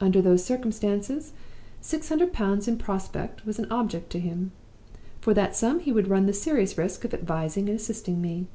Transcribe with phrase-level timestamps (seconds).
[0.00, 1.30] Under those circumstances,
[1.80, 4.50] six hundred pounds in prospect was an object to him.
[5.20, 8.48] For that sum he would run the serious risk of advising and assisting me.